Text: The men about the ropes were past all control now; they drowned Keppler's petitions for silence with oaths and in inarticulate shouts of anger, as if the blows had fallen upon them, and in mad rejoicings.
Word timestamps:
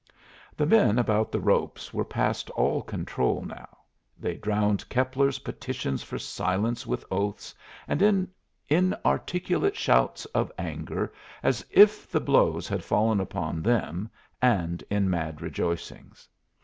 The 0.57 0.65
men 0.65 0.97
about 0.97 1.31
the 1.31 1.39
ropes 1.39 1.93
were 1.93 2.03
past 2.03 2.49
all 2.55 2.81
control 2.81 3.43
now; 3.43 3.69
they 4.17 4.33
drowned 4.33 4.89
Keppler's 4.89 5.37
petitions 5.37 6.01
for 6.01 6.17
silence 6.17 6.87
with 6.87 7.05
oaths 7.11 7.53
and 7.87 8.01
in 8.01 8.27
inarticulate 8.67 9.75
shouts 9.75 10.25
of 10.33 10.51
anger, 10.57 11.13
as 11.43 11.63
if 11.69 12.09
the 12.09 12.19
blows 12.19 12.67
had 12.67 12.83
fallen 12.83 13.19
upon 13.19 13.61
them, 13.61 14.09
and 14.41 14.83
in 14.89 15.07
mad 15.07 15.39
rejoicings. 15.39 16.27